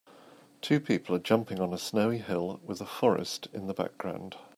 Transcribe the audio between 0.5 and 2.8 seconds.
Two people are jumping on a snowy hill